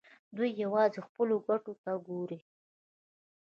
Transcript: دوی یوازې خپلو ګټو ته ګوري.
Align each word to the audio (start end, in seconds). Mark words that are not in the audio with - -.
دوی 0.35 0.49
یوازې 0.63 0.99
خپلو 1.07 1.35
ګټو 1.47 1.73
ته 1.83 1.91
ګوري. 2.07 2.39